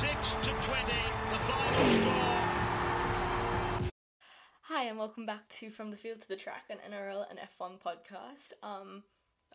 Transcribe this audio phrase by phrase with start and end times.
[0.00, 0.52] 26 to 20,
[1.30, 3.90] the final score.
[4.62, 7.80] Hi, and welcome back to From the Field to the Track, an NRL and F1
[7.80, 8.54] podcast.
[8.60, 9.04] Um,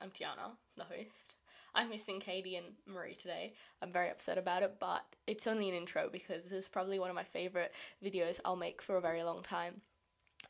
[0.02, 1.36] I'm Tiana, the host.
[1.76, 3.54] I'm missing Katie and Marie today.
[3.82, 7.10] I'm very upset about it, but it's only an intro because this is probably one
[7.10, 9.82] of my favorite videos I'll make for a very long time.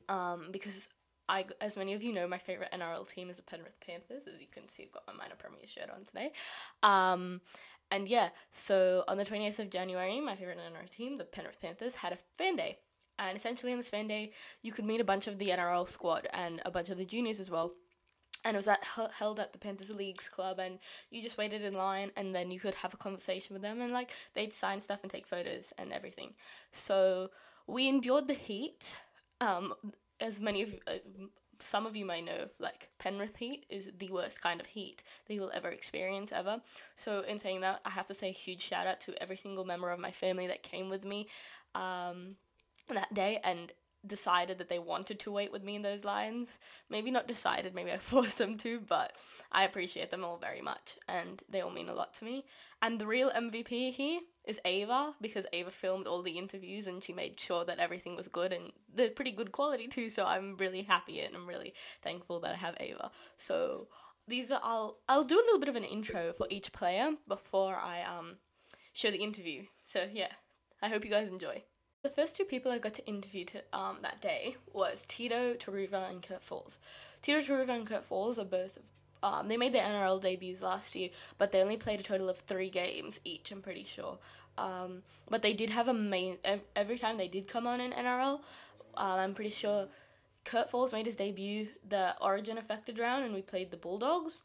[0.08, 0.90] Um, because
[1.28, 4.28] I, as many of you know, my favorite NRL team is the Penrith Panthers.
[4.28, 6.32] As you can see, I've got my minor premier shirt on today.
[6.84, 7.42] Um,
[7.92, 11.96] and yeah, so on the 28th of January, my favorite NRL team, the Penrith Panthers,
[11.96, 12.78] had a fan day.
[13.18, 16.28] And essentially, on this fan day, you could meet a bunch of the NRL squad
[16.34, 17.72] and a bunch of the juniors as well.
[18.46, 18.86] And it was at,
[19.18, 20.80] held at the Panthers Leagues Club, and
[21.10, 23.92] you just waited in line, and then you could have a conversation with them, and
[23.92, 26.36] like they'd sign stuff and take photos and everything.
[26.72, 27.32] So
[27.68, 28.96] we endured the heat.
[29.42, 29.74] Um,
[30.22, 30.98] as many of uh,
[31.60, 35.34] some of you may know, like Penrith heat is the worst kind of heat that
[35.34, 36.62] you will ever experience ever.
[36.96, 39.66] So, in saying that, I have to say a huge shout out to every single
[39.66, 41.28] member of my family that came with me
[41.76, 42.36] um,
[42.90, 43.72] that day and
[44.06, 46.60] decided that they wanted to wait with me in those lines.
[46.90, 49.14] Maybe not decided, maybe I forced them to, but
[49.52, 52.46] I appreciate them all very much and they all mean a lot to me.
[52.82, 57.14] And the real MVP here is Ava because Ava filmed all the interviews and she
[57.14, 60.10] made sure that everything was good and they're pretty good quality too.
[60.10, 63.12] So I'm really happy and I'm really thankful that I have Ava.
[63.36, 63.88] So
[64.28, 67.76] these are I'll I'll do a little bit of an intro for each player before
[67.76, 68.38] I um
[68.94, 69.64] show the interview.
[69.86, 70.32] So yeah,
[70.82, 71.64] I hope you guys enjoy.
[72.02, 76.10] The first two people I got to interview to, um, that day was Tito Turuva
[76.10, 76.80] and Kurt Falls.
[77.22, 78.80] Tito Turuva and Kurt Falls are both
[79.22, 82.38] um, they made their NRL debuts last year, but they only played a total of
[82.38, 83.52] three games each.
[83.52, 84.18] I'm pretty sure.
[84.58, 86.38] Um, but they did have a main
[86.74, 88.40] every time they did come on in NRL.
[88.96, 89.88] Um, I'm pretty sure
[90.46, 94.38] Kurt Falls made his debut the Origin affected round, and we played the Bulldogs.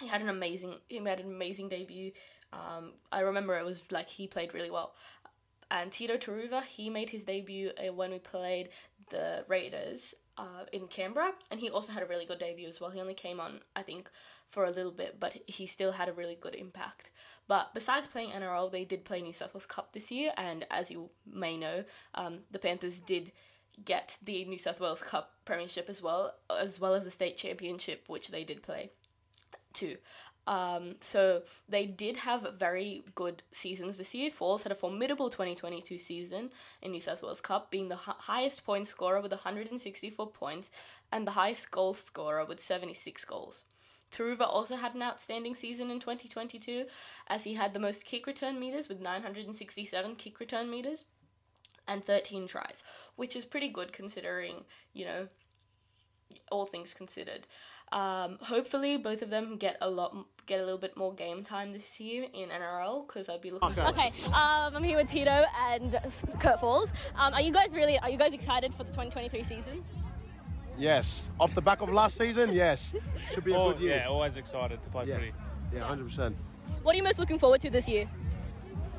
[0.00, 2.10] He had an amazing he made an amazing debut.
[2.52, 4.94] Um, I remember it was like he played really well.
[5.70, 8.70] And Tito Turuva, he made his debut uh, when we played
[9.10, 12.90] the Raiders uh, in Canberra, and he also had a really good debut as well.
[12.90, 14.10] He only came on, I think,
[14.48, 17.10] for a little bit, but he still had a really good impact.
[17.46, 20.90] But besides playing NRL, they did play New South Wales Cup this year, and as
[20.90, 21.84] you may know,
[22.14, 23.32] um, the Panthers did
[23.84, 28.04] get the New South Wales Cup Premiership as well, as well as the state championship,
[28.08, 28.90] which they did play
[29.72, 29.96] too.
[30.48, 34.30] Um, so they did have very good seasons this year.
[34.30, 36.50] Falls had a formidable 2022 season
[36.80, 40.70] in New South Wales Cup, being the h- highest point scorer with 164 points
[41.12, 43.64] and the highest goal scorer with 76 goals.
[44.10, 46.86] Turuva also had an outstanding season in 2022
[47.26, 51.04] as he had the most kick return meters with 967 kick return meters
[51.86, 52.84] and 13 tries,
[53.16, 54.64] which is pretty good considering,
[54.94, 55.28] you know,
[56.50, 57.46] all things considered.
[57.92, 60.14] Um, hopefully, both of them get a lot,
[60.46, 63.70] get a little bit more game time this year in NRL because I'd be looking.
[63.70, 63.82] Okay.
[63.88, 64.24] Okay.
[64.26, 65.98] Um, I'm here with Tito and
[66.40, 66.92] Kurt Falls.
[67.16, 67.98] Um, are you guys really?
[67.98, 69.84] Are you guys excited for the 2023 season?
[70.78, 71.28] Yes.
[71.40, 72.94] Off the back of last season, yes.
[73.32, 73.96] Should be a Oh, good year.
[73.96, 75.16] yeah, always excited to play Yeah.
[75.16, 75.32] footy.
[75.74, 76.36] Yeah, hundred percent.
[76.82, 78.08] What are you most looking forward to this year?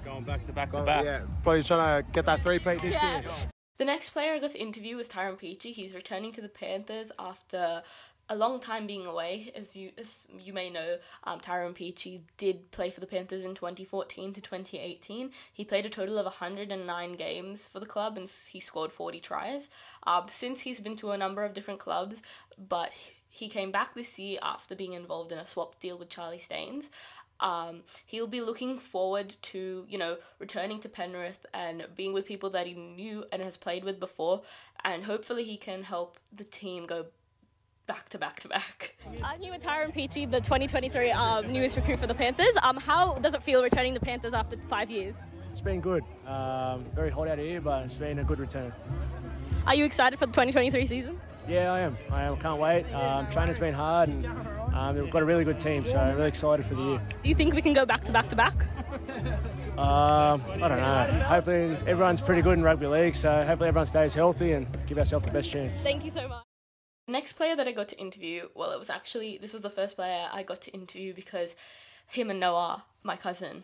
[0.03, 1.05] Going back to back to back.
[1.05, 3.21] Yeah, probably trying to get that three peat this Yeah.
[3.21, 3.31] year.
[3.77, 5.71] The next player I got to interview was Tyrone Peachey.
[5.73, 7.81] He's returning to the Panthers after
[8.29, 9.51] a long time being away.
[9.55, 13.55] As you as you may know, um, Tyrone Peachey did play for the Panthers in
[13.55, 15.31] 2014 to 2018.
[15.51, 19.69] He played a total of 109 games for the club and he scored 40 tries.
[20.05, 22.21] Um, since he's been to a number of different clubs,
[22.57, 22.93] but
[23.29, 26.91] he came back this year after being involved in a swap deal with Charlie Staines.
[27.39, 32.49] Um, he'll be looking forward to, you know, returning to Penrith and being with people
[32.49, 34.41] that he knew and has played with before,
[34.83, 37.05] and hopefully he can help the team go
[37.89, 38.95] back to back to back.
[39.23, 42.55] I'm here with Tyrone Peachey, the 2023 um, newest recruit for the Panthers.
[42.61, 45.15] Um, how does it feel returning to Panthers after five years?
[45.51, 46.03] It's been good.
[46.27, 48.71] Um, very hot out here, but it's been a good return.
[49.65, 51.19] Are you excited for the 2023 season?
[51.47, 51.97] Yeah, I am.
[52.11, 52.37] I am.
[52.37, 52.85] Can't wait.
[52.93, 54.23] Um, training's been hard, and
[54.75, 57.01] um, we've got a really good team, so I'm really excited for the year.
[57.23, 58.67] Do you think we can go back to back to back?
[59.79, 61.23] Um, I don't know.
[61.25, 65.25] Hopefully, everyone's pretty good in rugby league, so hopefully everyone stays healthy and give ourselves
[65.25, 65.81] the best chance.
[65.81, 66.48] Thank you so much.
[67.09, 69.95] Next player that I got to interview, well, it was actually, this was the first
[69.95, 71.55] player I got to interview because
[72.07, 73.63] him and Noah, my cousin,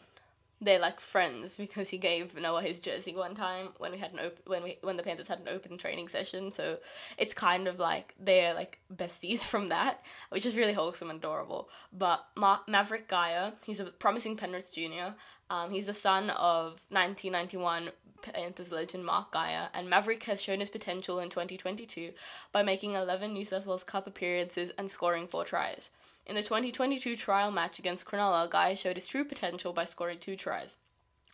[0.62, 4.20] they're like friends because he gave Noah his jersey one time when we had an
[4.20, 6.50] op- when we when the Panthers had an open training session.
[6.50, 6.78] So
[7.18, 11.70] it's kind of like they're like besties from that, which is really wholesome and adorable.
[11.94, 15.16] But Ma- Maverick Geyer, he's a promising Penrith junior.
[15.50, 17.90] Um, he's the son of 1991
[18.22, 22.12] Panthers legend Mark Geyer, and Maverick has shown his potential in 2022
[22.52, 25.92] by making 11 New South Wales Cup appearances and scoring four tries.
[26.26, 30.36] In the 2022 trial match against Cronulla, Geyer showed his true potential by scoring two
[30.36, 30.78] tries.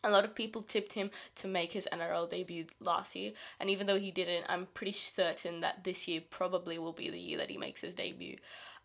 [0.04, 3.86] A lot of people tipped him to make his NRL debut last year, and even
[3.86, 7.52] though he didn't, I'm pretty certain that this year probably will be the year that
[7.52, 8.36] he makes his debut.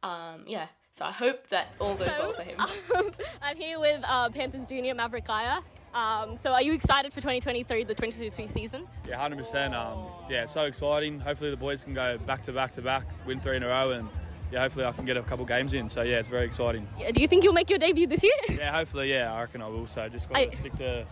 [0.03, 2.57] Um, yeah, so I hope that all goes well for him.
[3.43, 5.59] I'm here with uh, Panthers junior Maverick Geyer.
[5.93, 8.87] Um, so are you excited for 2023, the 2023 season?
[9.07, 9.75] Yeah, hundred percent.
[9.75, 11.21] Um, yeah, so exciting.
[11.21, 13.91] Hopefully the boys can go back to back to back, win three in a row,
[13.91, 14.09] and
[14.51, 15.91] yeah, hopefully I can get a couple games in.
[15.91, 16.89] So yeah, it's very exciting.
[16.99, 18.33] Yeah, Do you think you'll make your debut this year?
[18.49, 19.87] Yeah, hopefully, yeah, I reckon I will.
[19.87, 21.05] So just got I- to stick to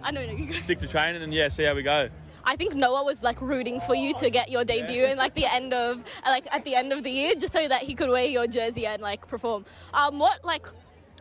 [0.00, 0.60] I know, no, you go.
[0.60, 2.08] stick to training, and yeah, see how we go.
[2.44, 5.46] I think Noah was like rooting for you to get your debut in like the
[5.46, 8.26] end of like at the end of the year, just so that he could wear
[8.26, 9.64] your jersey and like perform.
[9.92, 10.66] Um, what like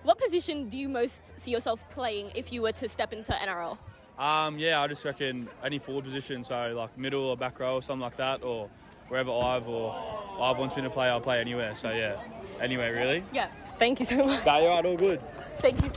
[0.03, 3.77] what position do you most see yourself playing if you were to step into NRL?
[4.17, 7.81] Um, yeah, I just reckon any forward position, so like middle or back row or
[7.81, 8.69] something like that, or
[9.07, 9.95] wherever Ive or
[10.39, 11.75] Ive wants me to play, I'll play anywhere.
[11.75, 12.21] So yeah,
[12.59, 13.23] anywhere really.
[13.31, 13.47] Yeah.
[13.79, 14.45] Thank you so much.
[14.45, 15.21] But you're right, all good.
[15.59, 15.91] Thank you.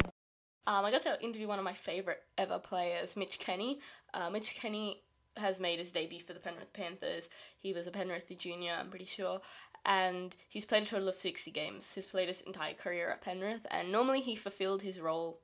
[0.66, 3.78] Um, I got to interview one of my favourite ever players, Mitch Kenny.
[4.12, 5.02] Uh, Mitch Kenny
[5.36, 7.30] has made his debut for the Penrith Panthers.
[7.58, 9.40] He was a Penrith junior, I'm pretty sure,
[9.84, 11.94] and he's played a total of 60 games.
[11.94, 15.40] He's played his entire career at Penrith, and normally he fulfilled his role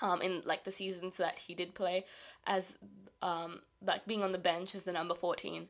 [0.00, 2.04] um, in like the seasons that he did play
[2.46, 2.76] as
[3.22, 5.68] um, like being on the bench as the number 14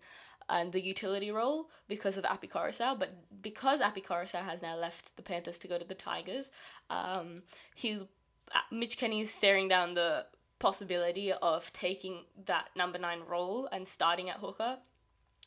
[0.49, 2.99] and the utility role because of Api Koroisau.
[2.99, 6.51] But because Api Koroisau has now left the Panthers to go to the Tigers,
[6.91, 7.43] um,
[7.75, 8.01] he
[8.55, 10.27] uh, Mitch Kenny is staring down the
[10.63, 14.79] possibility of taking that number nine role and starting at hooker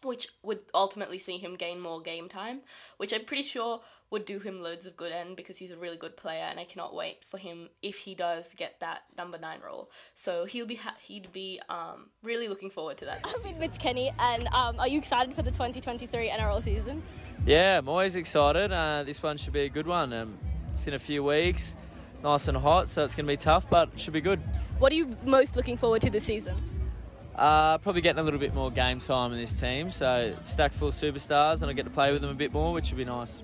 [0.04, 2.62] which would ultimately see him gain more game time,
[2.98, 3.82] which I'm pretty sure
[4.12, 6.64] would do him loads of good end because he's a really good player, and I
[6.64, 9.90] cannot wait for him if he does get that number nine role.
[10.14, 13.24] So he'll be ha- he'd be um, really looking forward to that.
[13.24, 13.62] this I'm with season.
[13.62, 17.02] Mitch Kenny, and um, are you excited for the 2023 NRL season?
[17.46, 18.72] Yeah, I'm always excited.
[18.72, 20.14] Uh, this one should be a good one.
[20.14, 20.38] Um,
[20.72, 21.76] it's in a few weeks,
[22.26, 24.42] nice and hot, so it's going to be tough, but it should be good.
[24.80, 26.56] What are you most looking forward to this season?
[27.36, 30.74] Uh, probably getting a little bit more game time in this team, so it's stacked
[30.74, 32.98] full of superstars, and I get to play with them a bit more, which would
[32.98, 33.44] be nice.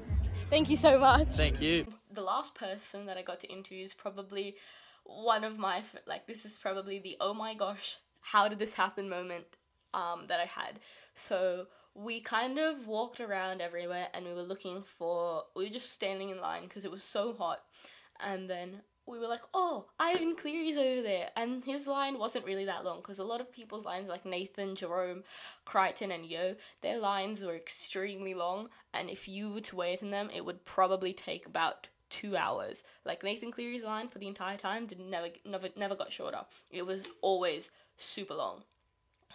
[0.49, 1.29] Thank you so much.
[1.29, 1.85] Thank you.
[2.11, 4.55] the last person that I got to interview is probably
[5.03, 9.09] one of my like this is probably the oh my gosh how did this happen
[9.09, 9.45] moment
[9.93, 10.79] um that I had.
[11.15, 15.91] So we kind of walked around everywhere and we were looking for we were just
[15.91, 17.61] standing in line because it was so hot
[18.25, 21.29] and then we were like, oh, Ivan Cleary's over there.
[21.35, 24.75] And his line wasn't really that long because a lot of people's lines, like Nathan,
[24.75, 25.23] Jarome,
[25.65, 28.69] Crichton, and Yeo, their lines were extremely long.
[28.93, 32.83] And if you were to wait in them, it would probably take about two hours.
[33.05, 36.41] Like Nathan Cleary's line for the entire time did never, never, never got shorter.
[36.69, 38.63] It was always super long.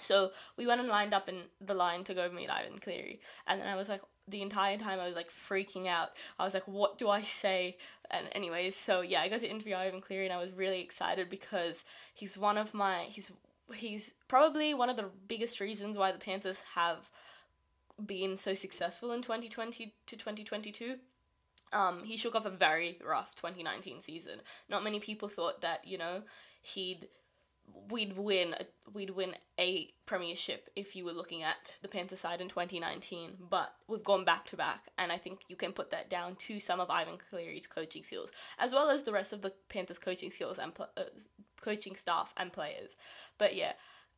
[0.00, 3.20] So we went and lined up in the line to go meet Ivan Cleary.
[3.46, 6.10] And then I was like, the entire time I was like freaking out.
[6.38, 7.76] I was like, what do I say?
[8.10, 11.30] And anyways, so yeah, I got to interview Ivan Cleary and I was really excited
[11.30, 11.84] because
[12.14, 13.32] he's one of my he's
[13.74, 17.10] he's probably one of the biggest reasons why the Panthers have
[18.04, 20.96] been so successful in 2020 to 2022.
[21.72, 24.40] Um, he shook off a very rough 2019 season.
[24.68, 26.22] Not many people thought that, you know,
[26.62, 27.08] he'd
[27.90, 32.40] we'd win a, we'd win a premiership if you were looking at the Panther side
[32.40, 36.10] in 2019 but we've gone back to back and I think you can put that
[36.10, 39.52] down to some of Ivan Cleary's coaching skills as well as the rest of the
[39.68, 41.04] Panthers coaching skills and pl- uh,
[41.60, 42.96] coaching staff and players
[43.38, 43.72] but yeah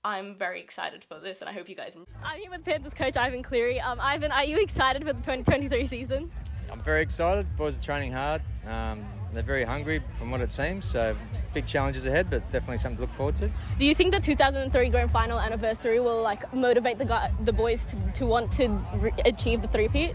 [0.05, 2.07] I'm very excited for this and I hope you guys enjoy.
[2.25, 3.81] I'm here with Panthers coach Ivan Cleary.
[3.81, 6.31] Um, Ivan, are you excited for the 2023 season?
[6.71, 7.57] I'm very excited.
[7.57, 8.41] Boys are training hard.
[8.67, 10.85] Um, they're very hungry from what it seems.
[10.85, 11.17] So
[11.55, 13.51] big challenges ahead, but definitely something to look forward to.
[13.79, 17.85] Do you think the 2003 grand final anniversary will like motivate the guy, the boys
[17.87, 20.15] to, to want to re- achieve the three-peat?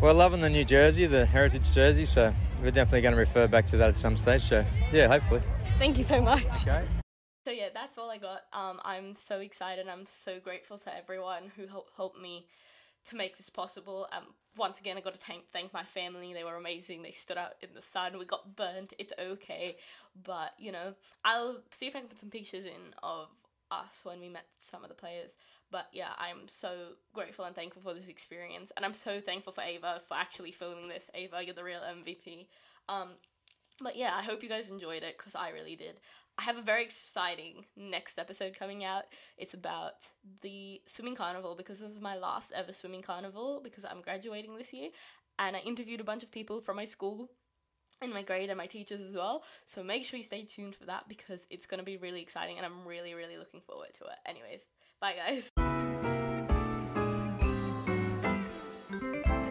[0.00, 2.04] We're loving the new jersey, the heritage jersey.
[2.04, 4.42] So we're definitely going to refer back to that at some stage.
[4.42, 5.42] So yeah, hopefully.
[5.78, 6.66] Thank you so much.
[6.66, 6.84] Okay.
[7.44, 8.42] So yeah, that's all I got.
[8.52, 9.88] Um, I'm so excited.
[9.88, 12.46] I'm so grateful to everyone who helped helped me
[13.06, 14.06] to make this possible.
[14.12, 14.24] Um,
[14.56, 16.32] once again, I got to thank thank my family.
[16.32, 17.02] They were amazing.
[17.02, 18.18] They stood out in the sun.
[18.18, 18.92] We got burnt.
[18.98, 19.76] It's okay,
[20.24, 20.94] but you know,
[21.24, 23.28] I'll see if I can put some pictures in of
[23.70, 25.36] us when we met some of the players.
[25.70, 26.70] But yeah, I'm so
[27.14, 30.88] grateful and thankful for this experience, and I'm so thankful for Ava for actually filming
[30.88, 31.10] this.
[31.14, 32.46] Ava, you're the real MVP.
[32.88, 33.10] Um,
[33.80, 35.98] but yeah, I hope you guys enjoyed it because I really did.
[36.38, 39.04] I have a very exciting next episode coming out.
[39.36, 40.08] It's about
[40.40, 44.72] the swimming carnival because this is my last ever swimming carnival because I'm graduating this
[44.72, 44.90] year.
[45.38, 47.28] And I interviewed a bunch of people from my school
[48.00, 49.44] in my grade and my teachers as well.
[49.66, 52.56] So make sure you stay tuned for that because it's going to be really exciting
[52.56, 54.18] and I'm really, really looking forward to it.
[54.26, 54.68] Anyways,
[55.00, 55.61] bye guys.